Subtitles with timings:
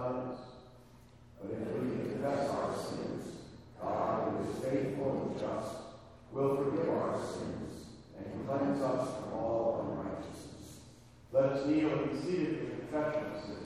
[0.00, 0.38] covenant.
[1.40, 3.24] But if we confess our sins,
[3.80, 5.76] God, who is faithful and just,
[6.32, 7.84] will forgive our sins
[8.18, 10.80] and cleanse us from all unrighteousness.
[11.32, 13.59] Let us kneel and be seated for confession of sins.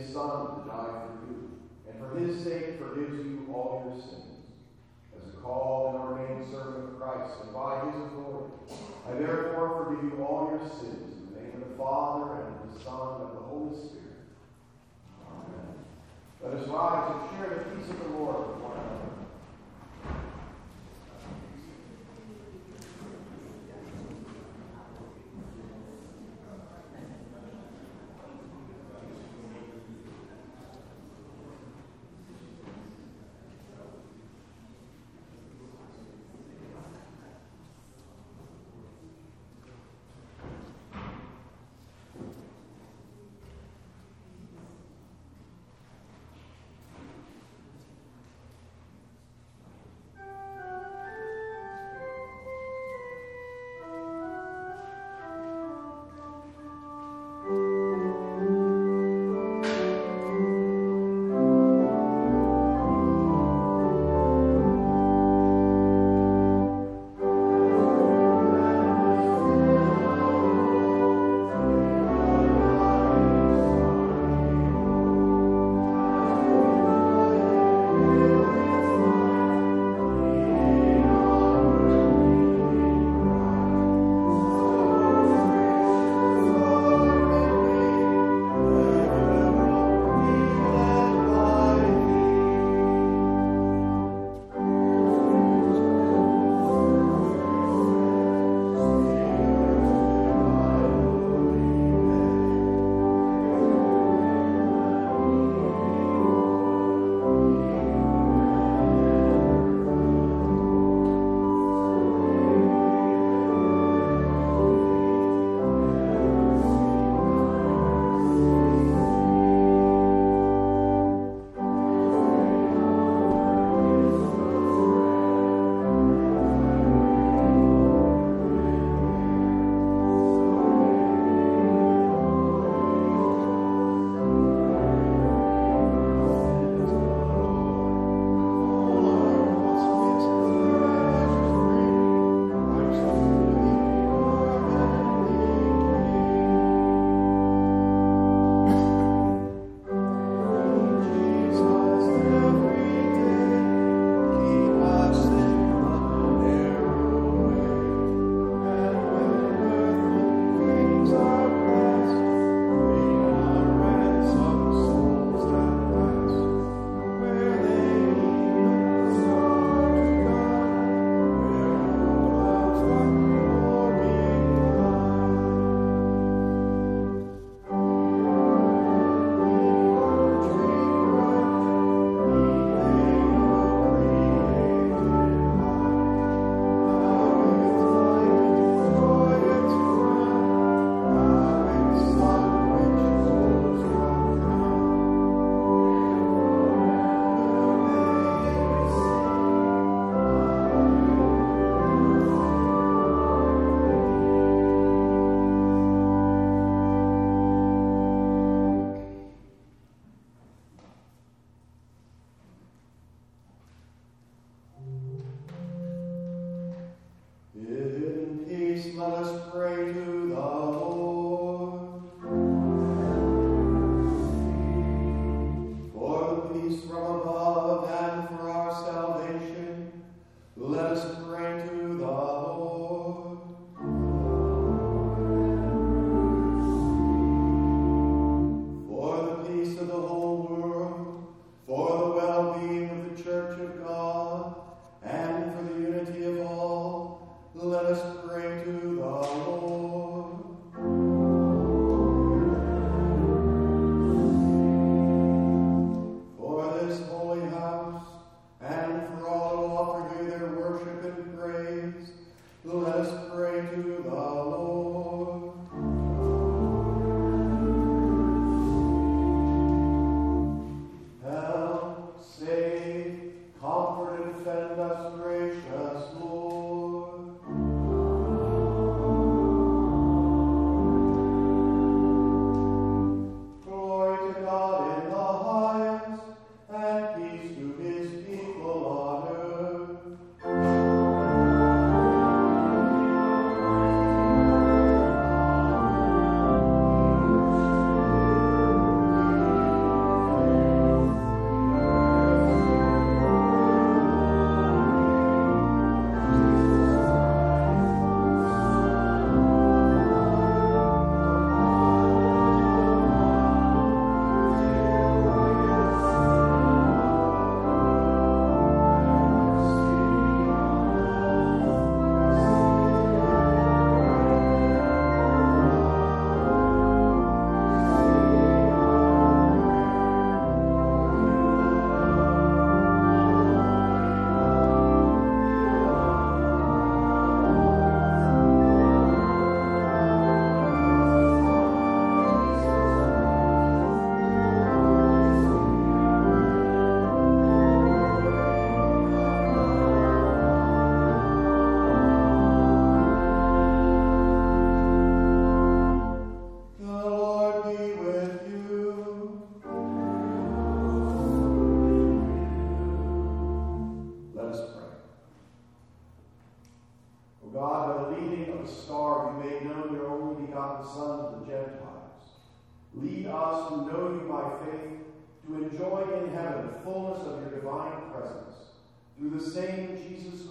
[0.00, 0.59] his son.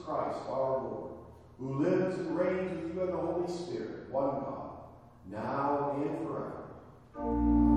[0.09, 1.11] Christ, our Lord,
[1.59, 4.71] who lives and reigns with you in the Holy Spirit, one God,
[5.29, 7.68] now and forever.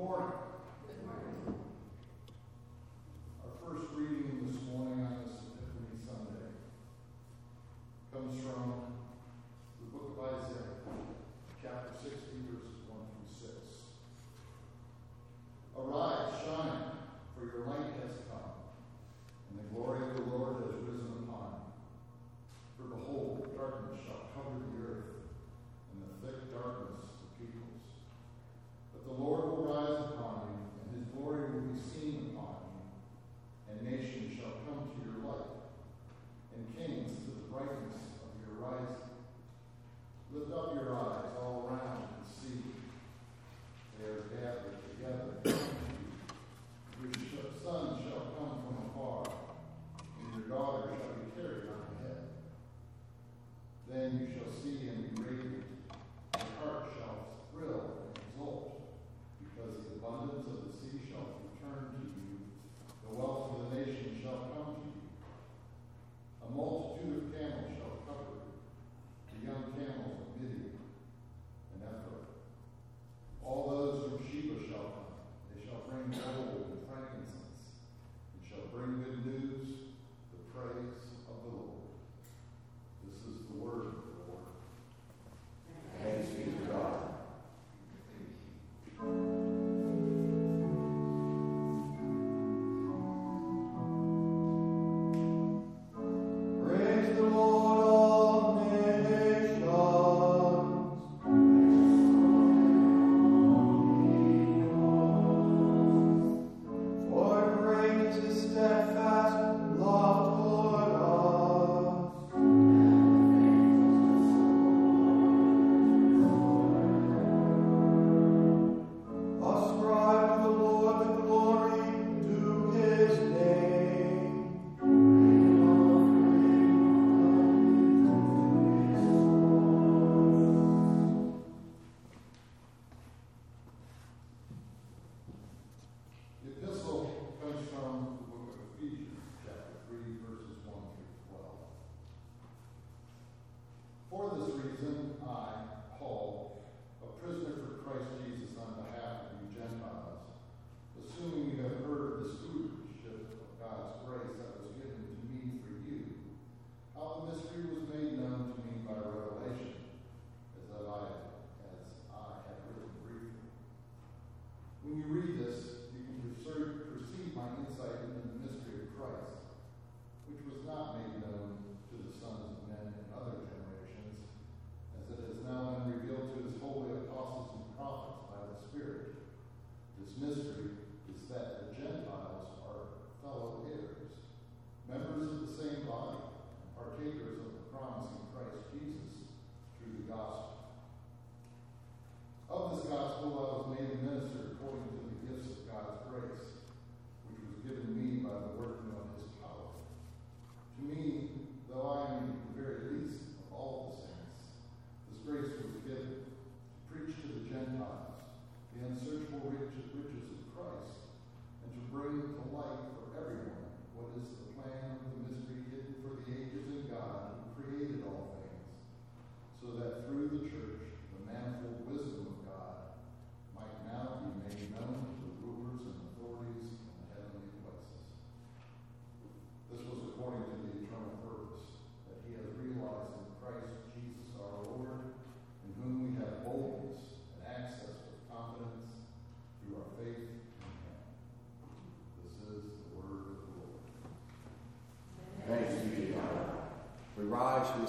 [0.00, 0.49] morning.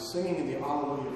[0.01, 1.10] singing in the Alleluia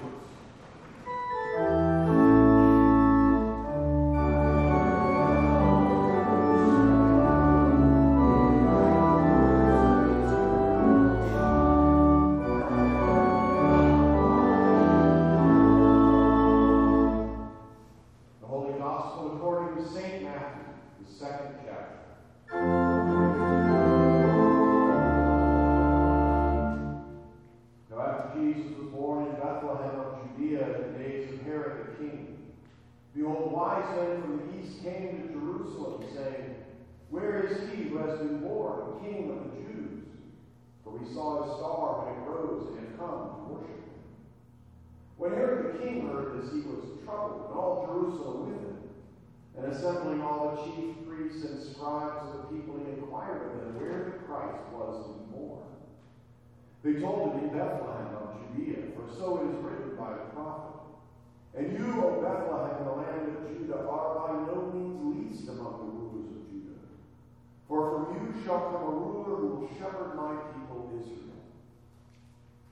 [69.56, 71.26] will shepherd my people Israel.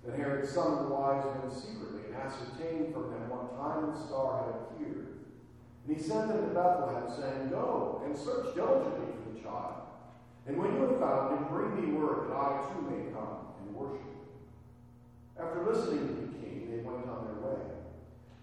[0.06, 4.44] Then Herod summoned the wise men secretly and ascertained from them what time the star
[4.44, 5.24] had appeared.
[5.88, 9.88] And he sent them to Bethlehem, saying, Go and search diligently for the child.
[10.48, 13.76] And when you have found him, bring me word that I too may come and
[13.76, 14.12] worship.
[15.40, 17.64] After listening to the king, they went on their way.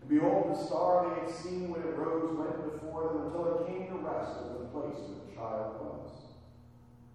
[0.01, 3.69] And behold, the star they had seen when it rose went before them until it
[3.69, 6.09] came to rest over the place where the child was.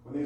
[0.06, 0.25] When they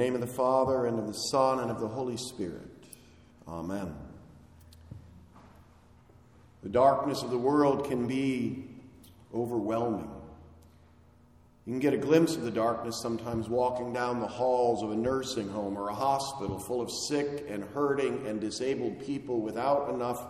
[0.00, 2.66] Name of the Father, and of the Son, and of the Holy Spirit.
[3.46, 3.94] Amen.
[6.62, 8.64] The darkness of the world can be
[9.34, 10.10] overwhelming.
[11.66, 14.96] You can get a glimpse of the darkness sometimes walking down the halls of a
[14.96, 20.26] nursing home or a hospital full of sick and hurting and disabled people without enough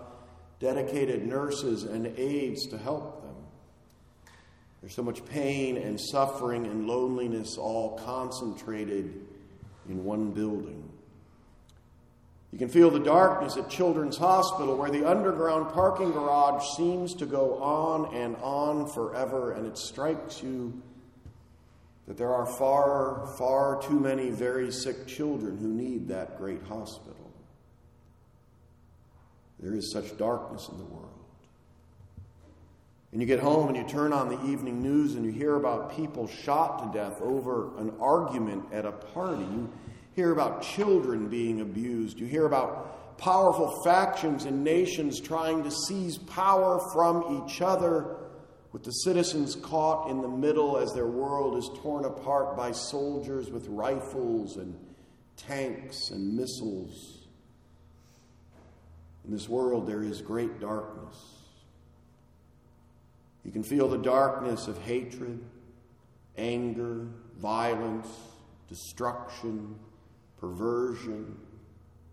[0.59, 3.37] dedicated nurses and aides to help them.
[4.81, 9.30] There's so much pain and suffering and loneliness all concentrated
[9.88, 10.88] in one building.
[12.53, 17.27] You can feel the darkness at Children's Hospital, where the underground parking garage seems to
[17.27, 20.83] go on and on forever, and it strikes you
[22.09, 27.31] that there are far, far too many very sick children who need that great hospital.
[29.61, 31.20] There is such darkness in the world.
[33.12, 35.96] And you get home and you turn on the evening news and you hear about
[35.96, 39.42] people shot to death over an argument at a party.
[39.42, 39.73] You
[40.12, 42.20] hear about children being abused.
[42.20, 48.16] You hear about powerful factions and nations trying to seize power from each other,
[48.73, 53.51] with the citizens caught in the middle as their world is torn apart by soldiers
[53.51, 54.79] with rifles and
[55.37, 57.27] tanks and missiles.
[59.25, 61.39] In this world, there is great darkness.
[63.51, 65.41] You can feel the darkness of hatred,
[66.39, 68.07] anger, violence,
[68.69, 69.75] destruction,
[70.39, 71.37] perversion,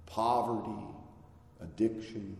[0.08, 0.84] poverty,
[1.62, 2.38] addiction.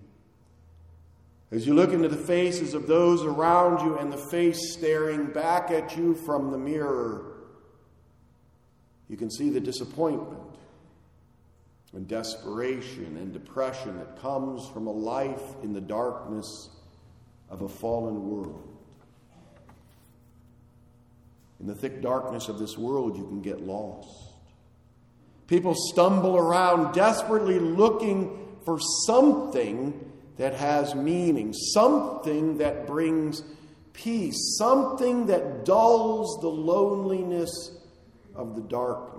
[1.52, 5.70] As you look into the faces of those around you and the face staring back
[5.70, 7.38] at you from the mirror,
[9.10, 10.42] you can see the disappointment
[11.94, 16.70] and desperation and depression that comes from a life in the darkness
[17.52, 18.67] of a fallen world.
[21.60, 24.08] In the thick darkness of this world, you can get lost.
[25.48, 33.44] People stumble around desperately looking for something that has meaning, something that brings
[33.94, 37.50] peace, something that dulls the loneliness
[38.36, 39.18] of the darkness.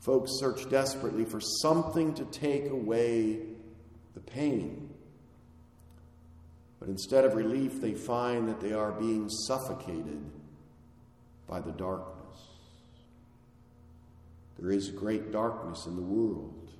[0.00, 3.40] Folks search desperately for something to take away
[4.14, 4.83] the pain.
[6.84, 10.22] But instead of relief, they find that they are being suffocated
[11.46, 12.38] by the darkness.
[14.58, 16.70] There is great darkness in the world.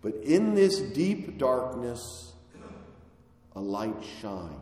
[0.00, 2.32] But in this deep darkness,
[3.54, 4.54] a light shines.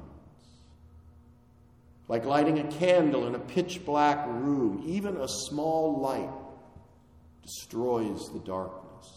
[2.09, 6.31] Like lighting a candle in a pitch black room, even a small light
[7.45, 9.09] destroys the darkness.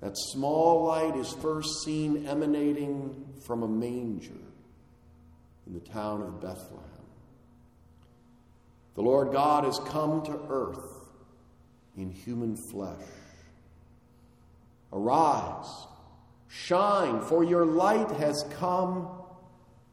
[0.00, 4.32] That small light is first seen emanating from a manger
[5.66, 6.84] in the town of Bethlehem.
[8.94, 11.10] The Lord God has come to earth
[11.96, 13.06] in human flesh.
[14.92, 15.86] Arise,
[16.48, 19.08] shine, for your light has come,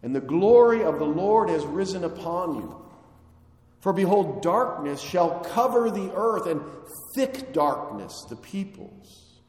[0.03, 2.75] and the glory of the Lord has risen upon you.
[3.79, 6.61] For behold, darkness shall cover the earth, and
[7.15, 9.41] thick darkness the peoples.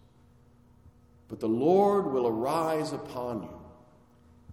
[1.28, 3.61] But the Lord will arise upon you,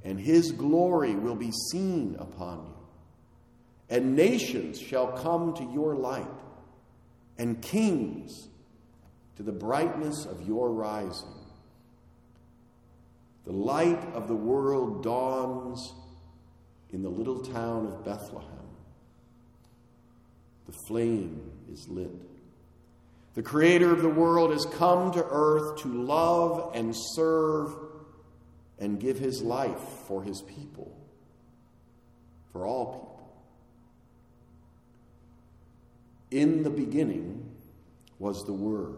[0.04, 2.74] and his glory will be seen upon you.
[3.90, 6.28] And nations shall come to your light
[7.38, 8.48] and kings
[9.38, 11.34] to the brightness of your rising.
[13.46, 15.94] The light of the world dawns
[16.92, 18.50] in the little town of Bethlehem.
[20.68, 22.12] The flame is lit.
[23.34, 27.74] The Creator of the world has come to earth to love and serve
[28.80, 30.96] and give his life for his people,
[32.52, 33.06] for all people.
[36.32, 37.52] In the beginning
[38.20, 38.98] was the Word.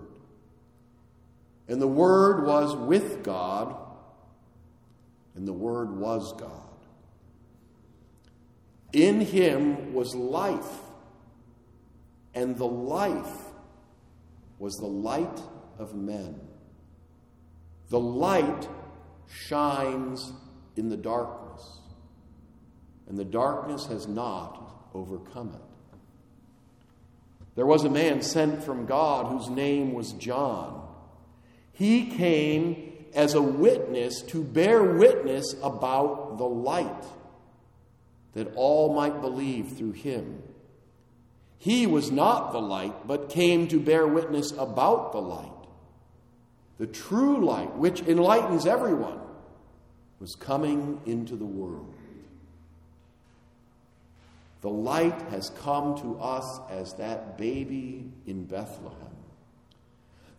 [1.67, 3.75] And the Word was with God,
[5.35, 6.49] and the Word was God.
[8.91, 10.79] In him was life,
[12.35, 13.37] and the life
[14.59, 15.39] was the light
[15.79, 16.39] of men.
[17.89, 18.67] The light
[19.27, 20.33] shines
[20.75, 21.79] in the darkness,
[23.07, 25.97] and the darkness has not overcome it.
[27.55, 30.87] There was a man sent from God whose name was John.
[31.73, 37.05] He came as a witness to bear witness about the light,
[38.33, 40.43] that all might believe through him.
[41.57, 45.50] He was not the light, but came to bear witness about the light.
[46.81, 49.19] The true light, which enlightens everyone,
[50.19, 51.93] was coming into the world.
[54.61, 59.15] The light has come to us as that baby in Bethlehem.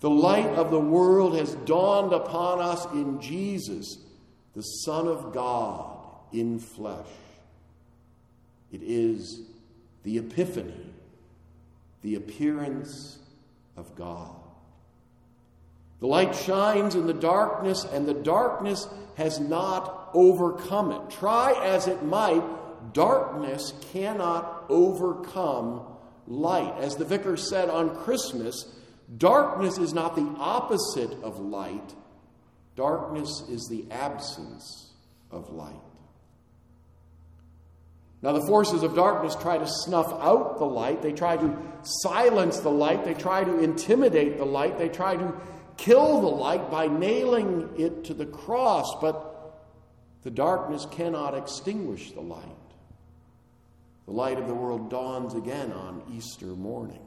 [0.01, 3.99] The light of the world has dawned upon us in Jesus,
[4.57, 5.97] the Son of God
[6.33, 7.07] in flesh.
[8.73, 9.43] It is
[10.03, 10.91] the Epiphany,
[12.03, 13.21] the appearance
[13.77, 14.42] of God.
[16.03, 21.11] The light shines in the darkness, and the darkness has not overcome it.
[21.11, 22.43] Try as it might,
[22.93, 25.87] darkness cannot overcome
[26.27, 26.75] light.
[26.81, 28.67] As the vicar said on Christmas,
[29.17, 31.95] darkness is not the opposite of light,
[32.75, 34.91] darkness is the absence
[35.31, 35.77] of light.
[38.23, 41.01] Now, the forces of darkness try to snuff out the light.
[41.01, 43.05] They try to silence the light.
[43.05, 44.79] They try to intimidate the light.
[44.79, 45.33] They try to
[45.77, 48.95] kill the light by nailing it to the cross.
[49.01, 49.33] But
[50.23, 52.47] the darkness cannot extinguish the light.
[54.07, 57.01] The light of the world dawns again on Easter morning.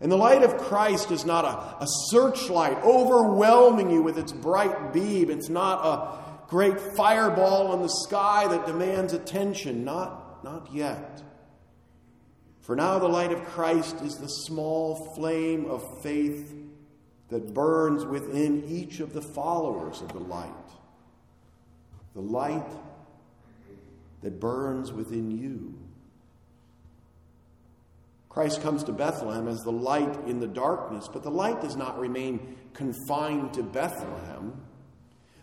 [0.00, 4.92] And the light of Christ is not a, a searchlight overwhelming you with its bright
[4.92, 5.30] beam.
[5.30, 9.84] It's not a great fireball in the sky that demands attention.
[9.84, 11.22] Not, not yet.
[12.60, 16.63] For now, the light of Christ is the small flame of faith
[17.34, 20.52] that burns within each of the followers of the light.
[22.14, 22.70] The light
[24.22, 25.74] that burns within you.
[28.28, 31.98] Christ comes to Bethlehem as the light in the darkness, but the light does not
[31.98, 34.52] remain confined to Bethlehem.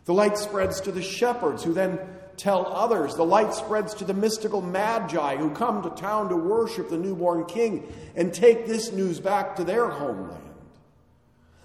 [0.05, 1.99] The light spreads to the shepherds who then
[2.37, 3.15] tell others.
[3.15, 7.43] The light spreads to the mystical magi who come to town to worship the newborn
[7.47, 10.50] king and take this news back to their homeland.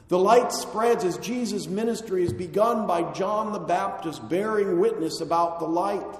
[0.08, 5.58] The light spreads as Jesus' ministry is begun by John the Baptist bearing witness about
[5.58, 6.18] the light.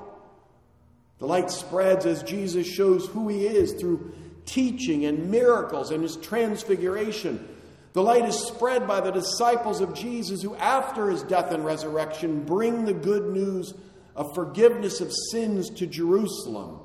[1.18, 4.12] The light spreads as Jesus shows who he is through
[4.44, 7.49] teaching and miracles and his transfiguration.
[7.92, 12.44] The light is spread by the disciples of Jesus who, after his death and resurrection,
[12.44, 13.72] bring the good news
[14.16, 16.81] of forgiveness of sins to Jerusalem,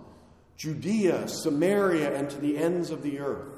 [0.56, 3.54] Judea, Samaria, and to the ends of the earth.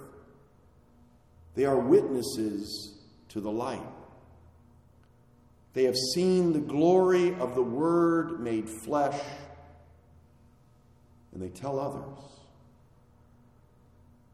[1.56, 2.92] They are witnesses
[3.34, 3.82] to the light.
[5.74, 9.19] They have seen the glory of the Word made flesh,
[11.34, 12.19] and they tell others.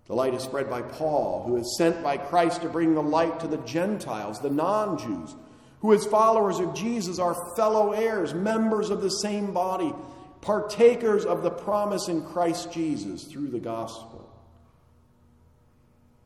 [0.08, 3.40] The light is spread by Paul, who is sent by Christ to bring the light
[3.40, 5.36] to the Gentiles, the non Jews,
[5.82, 9.94] who, as followers of Jesus, are fellow heirs, members of the same body,
[10.42, 14.19] partakers of the promise in Christ Jesus through the gospel.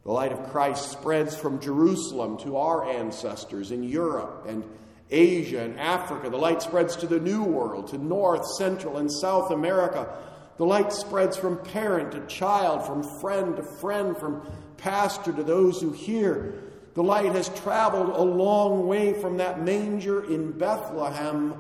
[0.04, 4.64] The light of Christ spreads from Jerusalem to our ancestors in Europe and
[5.10, 6.30] Asia and Africa.
[6.30, 10.14] The light spreads to the New World, to North, Central, and South America
[10.58, 14.48] the light spreads from parent to child, from friend to friend, from
[14.78, 16.62] pastor to those who hear.
[16.94, 21.56] The light has traveled a long way from that manger in Bethlehem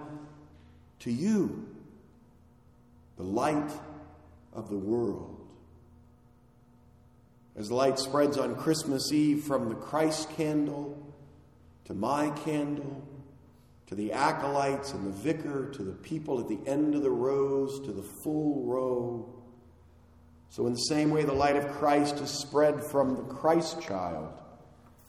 [0.99, 1.67] to you,
[3.17, 3.71] the light
[4.53, 5.32] of the world.
[7.55, 10.97] As light spreads on Christmas Eve from the Christ candle
[11.85, 13.03] to my candle
[13.93, 17.79] to the acolytes and the vicar, to the people at the end of the rows,
[17.81, 19.31] to the full row.
[20.49, 24.33] So, in the same way, the light of Christ is spread from the Christ child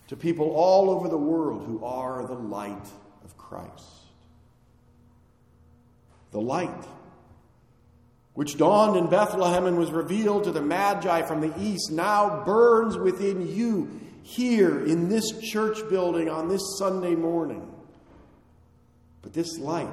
[0.09, 2.89] to people all over the world who are the light
[3.25, 3.89] of Christ.
[6.33, 6.85] The light,
[8.35, 12.99] which dawned in Bethlehem and was revealed to the Magi from the east, now burns
[12.99, 17.73] within you here in this church building on this Sunday morning.
[19.23, 19.89] But this light,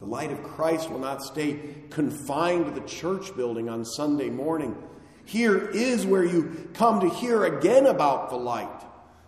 [0.00, 1.58] the light of Christ, will not stay
[1.90, 4.76] confined to the church building on Sunday morning.
[5.24, 8.68] Here is where you come to hear again about the light,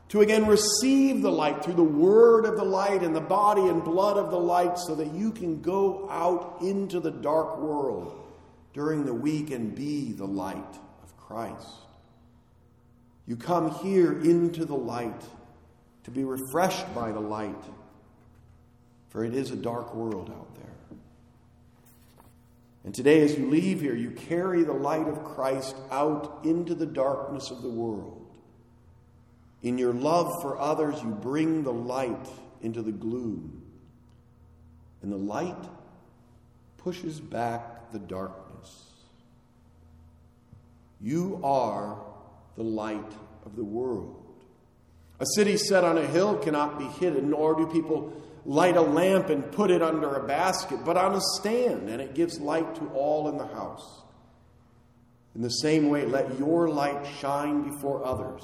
[0.08, 3.84] to again receive the light through the word of the light and the body and
[3.84, 8.18] blood of the light, so that you can go out into the dark world
[8.72, 11.68] during the week and be the light of Christ.
[13.26, 15.22] You come here into the light
[16.04, 17.62] to be refreshed by the light
[19.08, 20.98] for it is a dark world out there.
[22.84, 26.86] And today, as you leave here, you carry the light of Christ out into the
[26.86, 28.17] darkness of the world.
[29.62, 32.28] In your love for others, you bring the light
[32.62, 33.62] into the gloom.
[35.02, 35.64] And the light
[36.78, 38.84] pushes back the darkness.
[41.00, 41.98] You are
[42.56, 43.12] the light
[43.44, 44.24] of the world.
[45.20, 48.12] A city set on a hill cannot be hidden, nor do people
[48.44, 52.14] light a lamp and put it under a basket, but on a stand, and it
[52.14, 54.02] gives light to all in the house.
[55.34, 58.42] In the same way, let your light shine before others,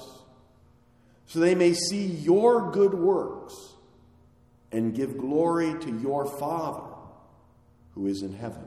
[1.27, 3.73] so they may see your good works
[4.71, 6.87] and give glory to your Father
[7.93, 8.65] who is in heaven.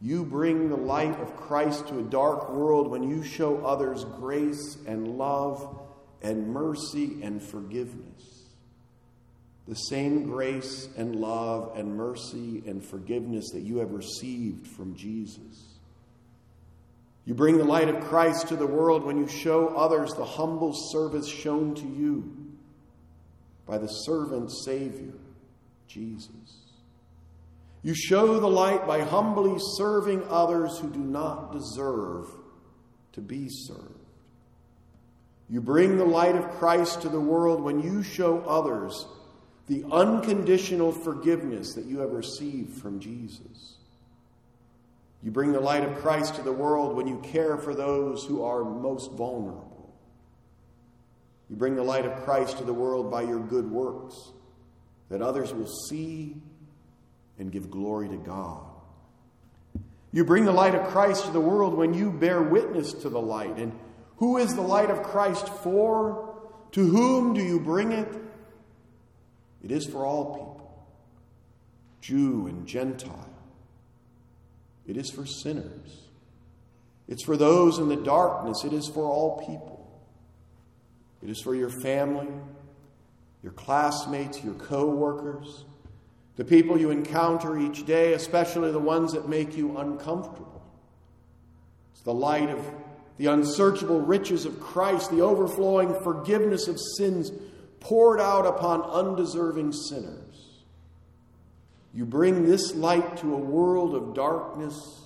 [0.00, 4.78] You bring the light of Christ to a dark world when you show others grace
[4.86, 5.78] and love
[6.22, 8.46] and mercy and forgiveness.
[9.68, 15.69] The same grace and love and mercy and forgiveness that you have received from Jesus.
[17.30, 20.72] You bring the light of Christ to the world when you show others the humble
[20.74, 22.56] service shown to you
[23.66, 25.14] by the servant Savior,
[25.86, 26.72] Jesus.
[27.84, 32.26] You show the light by humbly serving others who do not deserve
[33.12, 33.94] to be served.
[35.48, 39.06] You bring the light of Christ to the world when you show others
[39.68, 43.76] the unconditional forgiveness that you have received from Jesus.
[45.22, 48.42] You bring the light of Christ to the world when you care for those who
[48.42, 49.92] are most vulnerable.
[51.50, 54.14] You bring the light of Christ to the world by your good works
[55.10, 56.36] that others will see
[57.38, 58.62] and give glory to God.
[60.12, 63.20] You bring the light of Christ to the world when you bear witness to the
[63.20, 63.56] light.
[63.56, 63.78] And
[64.16, 66.34] who is the light of Christ for?
[66.72, 68.08] To whom do you bring it?
[69.62, 70.86] It is for all people,
[72.00, 73.28] Jew and Gentile.
[74.90, 76.08] It is for sinners.
[77.06, 78.64] It's for those in the darkness.
[78.64, 79.88] It is for all people.
[81.22, 82.26] It is for your family,
[83.40, 85.64] your classmates, your co workers,
[86.34, 90.60] the people you encounter each day, especially the ones that make you uncomfortable.
[91.92, 92.58] It's the light of
[93.16, 97.30] the unsearchable riches of Christ, the overflowing forgiveness of sins
[97.78, 100.19] poured out upon undeserving sinners.
[101.92, 105.02] You bring this light to a world of darkness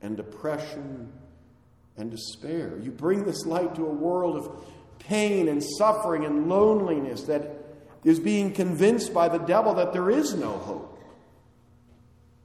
[0.00, 1.12] and depression
[1.96, 2.78] and despair.
[2.80, 4.64] You bring this light to a world of
[4.98, 7.56] pain and suffering and loneliness that
[8.04, 11.00] is being convinced by the devil that there is no hope.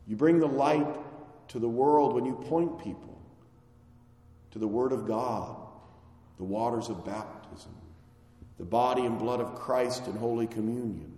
[0.07, 0.87] You bring the light
[1.49, 3.19] to the world when you point people
[4.51, 5.55] to the Word of God,
[6.37, 7.75] the waters of baptism,
[8.57, 11.16] the body and blood of Christ in Holy Communion.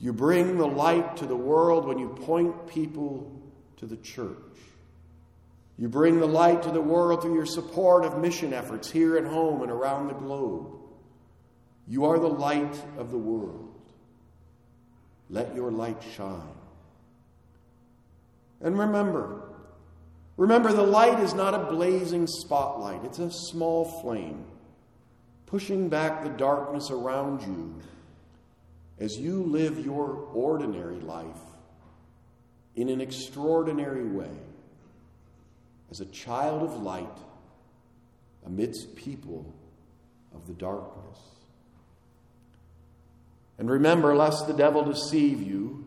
[0.00, 3.32] You bring the light to the world when you point people
[3.78, 4.36] to the church.
[5.78, 9.24] You bring the light to the world through your support of mission efforts here at
[9.24, 10.68] home and around the globe.
[11.86, 13.74] You are the light of the world.
[15.28, 16.40] Let your light shine.
[18.60, 19.50] And remember,
[20.36, 24.46] remember the light is not a blazing spotlight, it's a small flame
[25.46, 27.74] pushing back the darkness around you
[28.98, 31.26] as you live your ordinary life
[32.74, 34.30] in an extraordinary way
[35.90, 37.18] as a child of light
[38.44, 39.54] amidst people
[40.34, 41.18] of the darkness.
[43.58, 45.84] And remember, lest the devil deceive you,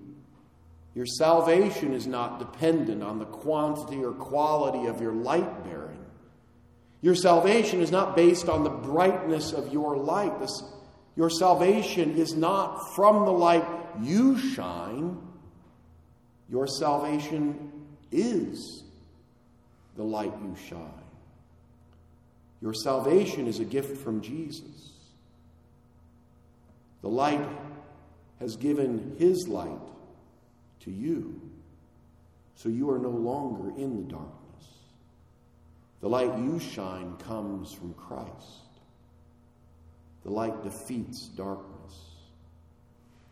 [0.95, 6.03] your salvation is not dependent on the quantity or quality of your light bearing.
[7.01, 10.34] Your salvation is not based on the brightness of your light.
[11.20, 13.65] Your salvation is not from the light
[14.01, 15.17] you shine.
[16.49, 17.74] Your salvation
[18.09, 18.86] is
[19.97, 21.03] the light you shine.
[22.61, 24.93] Your salvation is a gift from Jesus.
[27.01, 27.45] The light
[28.39, 29.88] has given his light
[30.86, 31.38] to you,
[32.55, 34.67] so you are no longer in the darkness.
[35.99, 38.68] The light you shine comes from Christ.
[40.30, 42.06] The light defeats darkness.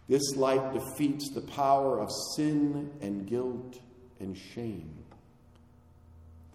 [0.10, 3.80] This light defeats the power of sin and guilt
[4.20, 4.96] and shame.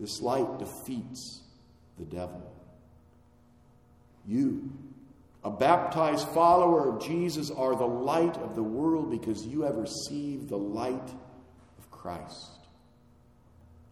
[0.01, 1.43] This light defeats
[1.97, 2.43] the devil.
[4.27, 4.73] You
[5.45, 10.49] a baptized follower of Jesus are the light of the world because you have received
[10.49, 11.11] the light
[11.79, 12.67] of Christ.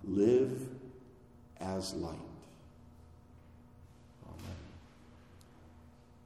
[0.03, 0.69] Live
[1.61, 2.19] as light.
[4.27, 4.57] Amen.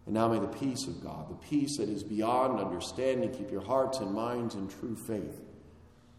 [0.06, 3.64] And now may the peace of God, the peace that is beyond understanding, keep your
[3.64, 5.40] hearts and minds in true faith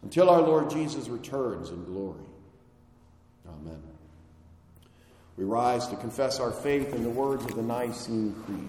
[0.02, 2.24] until our Lord Jesus returns in glory.
[3.48, 3.82] Amen.
[5.36, 8.68] We rise to confess our faith in the words of the Nicene Creed.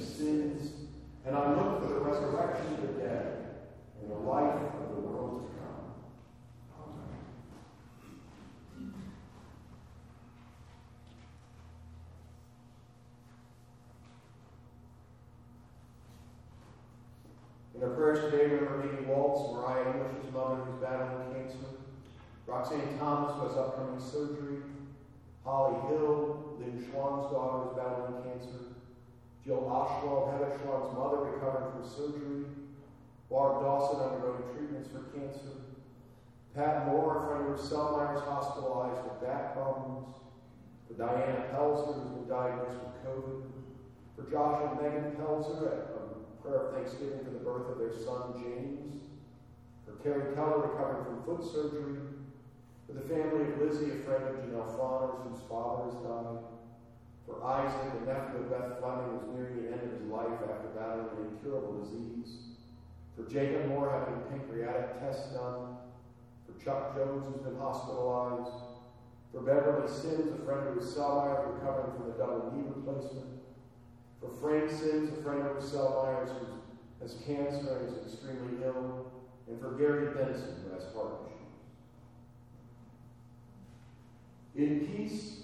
[0.11, 0.71] sins,
[1.25, 3.67] and I look for the resurrection of the dead
[4.01, 5.81] and the life of the world to come.
[17.75, 21.65] In our prayers today, we remember Amy Waltz, Mariah English's mother who's battling cancer,
[22.45, 24.57] Roxanne Thomas who has upcoming surgery,
[25.45, 28.59] Holly Hill, Lynn Schwann's daughter who's battling cancer,
[29.43, 32.45] Jill Oswald, Heather Schwann's mother recovering from surgery,
[33.29, 35.65] Barb Dawson undergoing treatments for cancer,
[36.53, 40.13] Pat Moore, a friend of Selmeyer's hospitalized with back problems,
[40.87, 43.41] for Diana Pelzer who's been diagnosed with COVID,
[44.15, 47.93] for Josh and Megan Pelzer at a prayer of thanksgiving for the birth of their
[47.93, 48.93] son James,
[49.85, 51.97] for Carrie Keller recovering from foot surgery,
[52.85, 56.50] for the family of Lizzie, a friend of Janelle Fawners, whose father has died,
[57.31, 60.67] for Isaac, the nephew of Beth Fleming, who's nearing the end of his life after
[60.75, 62.59] battling an incurable disease,
[63.15, 65.77] for Jacob Moore having a pancreatic test done,
[66.45, 68.51] for Chuck Jones, who's been hospitalized,
[69.31, 73.39] for Beverly Sims, a friend of Selmeyer, recovering from a double knee replacement,
[74.19, 76.61] for Frank Sims, a friend of Marcel Myers who
[77.01, 79.07] has cancer and is extremely ill.
[79.47, 81.41] And for Gary Benson, who has heart issues.
[84.55, 85.41] In peace,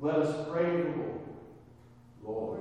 [0.00, 1.20] let us pray to the Lord.
[2.22, 2.58] Lord,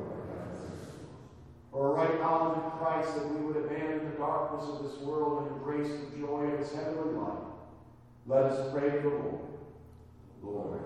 [1.72, 5.44] for a right knowledge of Christ, that we would abandon the darkness of this world
[5.44, 7.44] and embrace the joy of his heavenly light.
[8.28, 9.42] Let us pray to the Lord.
[10.42, 10.80] Lord,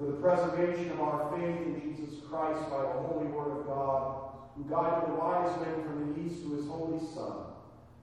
[0.00, 4.32] for the preservation of our faith in Jesus Christ by the holy word of God,
[4.56, 7.52] who guided the wise men from the east to his holy Son,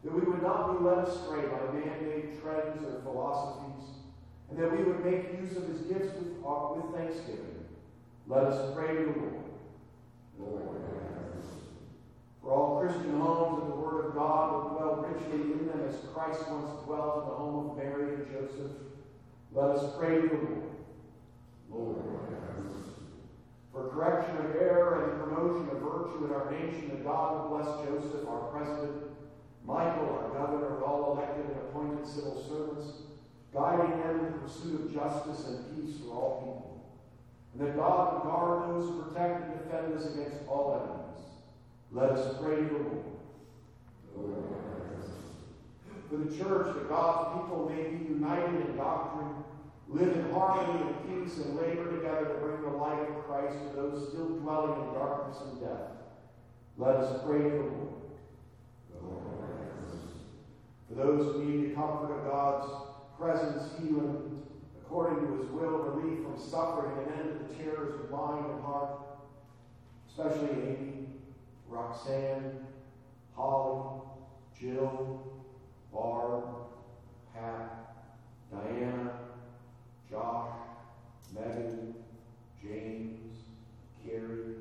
[0.03, 3.96] that we would not be led astray by man-made trends or philosophies,
[4.49, 7.65] and that we would make use of his gifts with, uh, with thanksgiving.
[8.27, 9.43] Let us pray to the Lord.
[10.39, 10.77] Lord,
[12.41, 15.95] for all Christian homes that the Word of God will dwell richly in them as
[16.13, 18.71] Christ once dwelt in the home of Mary and Joseph,
[19.53, 20.63] let us pray to the Lord.
[21.69, 21.95] Lord,
[23.73, 27.67] for correction of error and promotion of virtue in our nation, that God will bless
[27.85, 29.03] Joseph, our president,
[29.65, 33.06] Michael, our governor, all elected and appointed civil servants,
[33.53, 36.67] guiding them in the pursuit of justice and peace for all people.
[37.53, 41.07] And that God will guard those who protect and defend us against all enemies.
[41.91, 43.05] Let us pray to the Lord.
[44.15, 44.43] Lord.
[46.09, 49.43] For the church, that God's people may be united in doctrine
[49.89, 53.75] live in harmony and peace and labor together to bring the light of Christ to
[53.75, 55.91] those still dwelling in darkness and death.
[56.77, 57.93] Let us pray to the Lord.
[60.89, 62.86] For those who need the comfort of God's
[63.19, 64.41] presence, healing,
[64.81, 68.61] according to his will, relief from suffering, and end to the terrors of mind and
[68.61, 68.99] heart,
[70.09, 71.07] especially Amy,
[71.67, 72.59] Roxanne,
[73.35, 74.01] Holly,
[74.59, 75.23] Jill,
[75.91, 76.43] Barb,
[77.33, 77.95] Pat,
[78.51, 79.11] Diana,
[80.09, 80.53] Josh,
[81.33, 81.95] Megan,
[82.61, 83.35] James,
[84.05, 84.55] Carrie,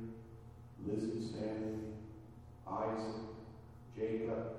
[0.86, 1.92] Lizzie's family,
[2.70, 3.22] Isaac,
[3.96, 4.56] Jacob,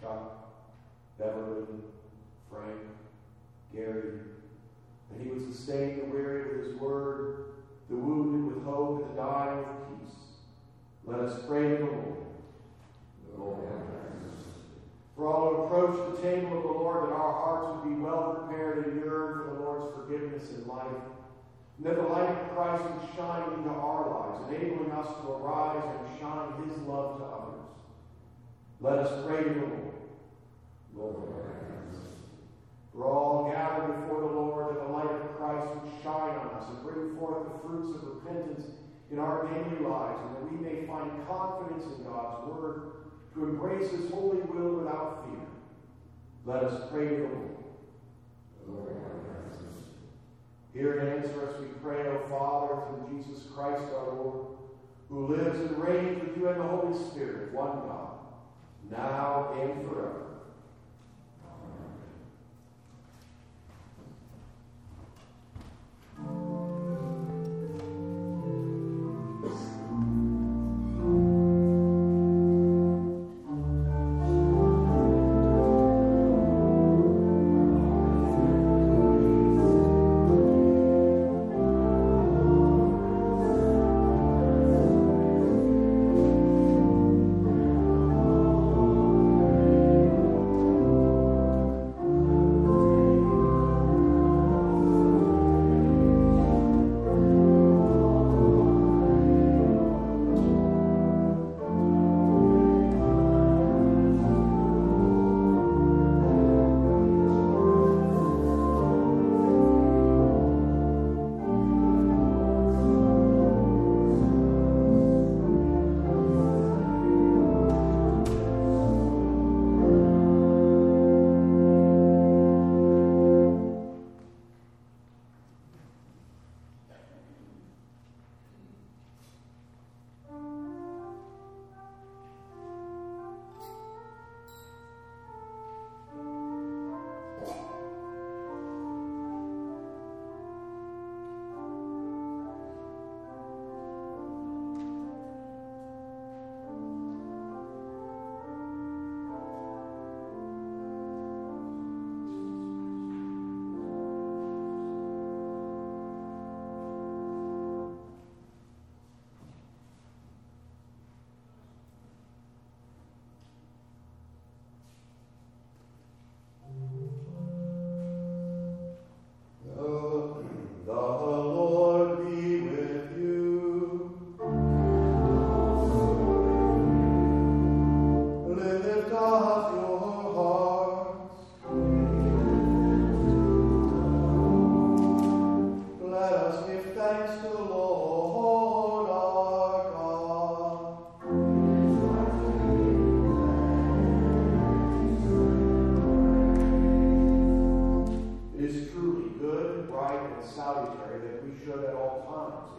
[0.00, 0.50] Chuck,
[1.18, 1.66] Beverly,
[2.50, 2.80] Frank,
[3.74, 4.20] Gary,
[5.10, 7.44] that he would sustain the weary with his word,
[7.88, 10.16] the wounded with hope, and the dying with peace.
[11.04, 12.18] Let us pray to the Lord.
[13.36, 13.68] Lord
[15.18, 18.34] for all who approach the table of the Lord, that our hearts would be well
[18.34, 20.86] prepared and yearn for the Lord's forgiveness and life,
[21.76, 25.82] and that the light of Christ would shine into our lives, enabling us to arise
[25.82, 27.66] and shine His love to others.
[28.80, 29.84] Let us pray to the Lord.
[30.94, 31.16] Lord,
[32.98, 36.68] for all gathered before the Lord, that the light of Christ would shine on us
[36.68, 38.66] and bring forth the fruits of repentance
[39.12, 42.82] in our daily lives, and that we may find confidence in God's word
[43.34, 45.46] to embrace his holy will without fear.
[46.44, 47.54] Let us pray to the Lord.
[48.66, 48.96] Lord
[50.74, 54.46] Hear and answer us, we pray, O Father, through Jesus Christ our Lord,
[55.08, 58.18] who lives and reigns with you and the Holy Spirit, one God,
[58.90, 60.27] now and forever.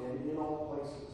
[0.05, 1.09] In all places.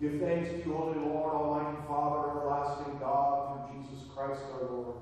[0.00, 4.96] Give thanks to you, holy Lord, Almighty Father, everlasting God, through Jesus Christ our Lord.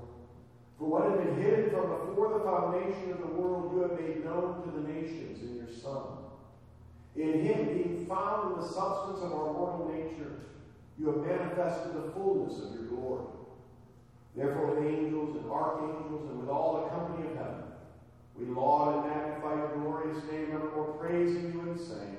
[0.77, 4.23] For what had been hidden from before the foundation of the world, you have made
[4.23, 6.03] known to the nations in your Son.
[7.15, 10.39] In him, being found in the substance of our mortal nature,
[10.97, 13.25] you have manifested the fullness of your glory.
[14.35, 17.63] Therefore, with angels and archangels and with all the company of heaven,
[18.37, 22.18] we laud and magnify your glorious name, evermore praising you and saying,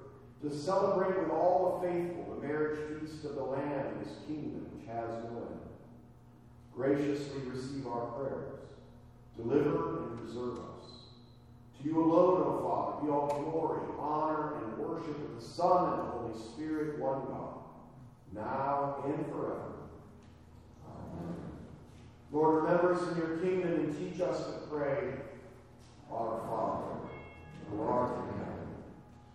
[0.41, 4.65] to celebrate with all the faithful the marriage feast of the Lamb and his kingdom,
[4.73, 5.59] which has no end.
[6.75, 8.59] Graciously receive our prayers.
[9.37, 10.85] Deliver and preserve us.
[11.77, 15.99] To you alone, O Father, be all glory, honor, and worship of the Son and
[15.99, 17.53] the Holy Spirit, one God,
[18.33, 19.73] now and forever.
[20.87, 21.35] Amen.
[22.31, 25.13] Lord, remember us in your kingdom and teach us to pray.
[26.11, 27.09] Our Father,
[27.69, 28.50] who art in heaven,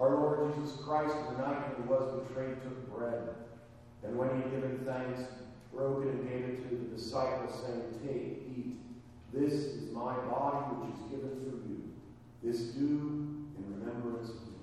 [0.00, 3.34] Our Lord Jesus Christ, the night when he was betrayed, took bread,
[4.02, 5.20] and when he had given thanks,
[5.74, 8.76] broke it and gave it to the disciples, saying, Take, eat.
[9.30, 11.92] This is my body, which is given for you.
[12.42, 14.56] This do in remembrance of me.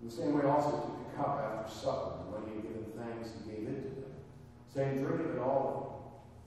[0.00, 2.86] In the same way, also took the cup after supper, and when he had given
[2.96, 4.12] thanks, he gave it to them,
[4.72, 5.99] saying, Drink it, all.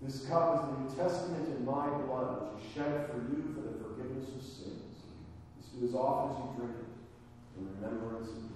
[0.03, 3.61] This cup is the New Testament in my blood, which is shed for you for
[3.61, 4.99] the forgiveness of sins.
[5.55, 6.91] This do as often as you drink it
[7.57, 8.52] in remembrance of me.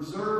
[0.00, 0.39] Preserve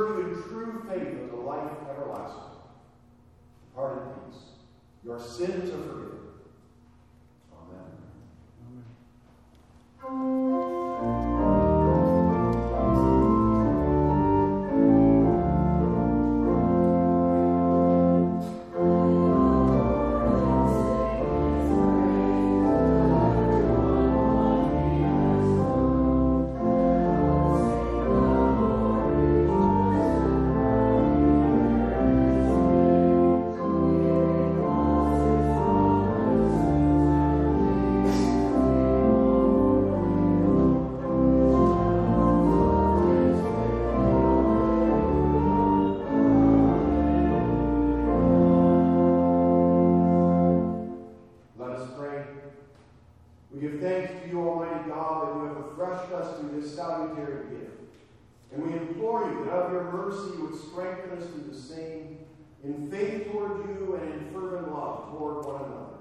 [60.11, 62.19] mercy would strengthen us through the same
[62.63, 65.97] in faith toward you and in fervent love toward one another.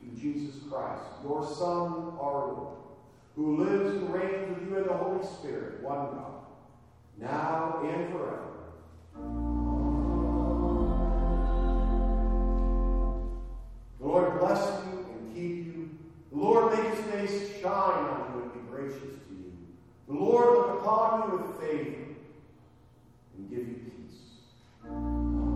[0.00, 2.76] Through Jesus Christ, your Son, our Lord,
[3.36, 6.32] who lives and reigns with you in the Holy Spirit, one God,
[7.18, 8.46] now and forever.
[13.98, 15.90] The Lord bless you and keep you.
[16.32, 19.52] The Lord make his face shine on you and be gracious to you.
[20.08, 21.99] The Lord look upon you with favor
[23.50, 25.49] give you peace.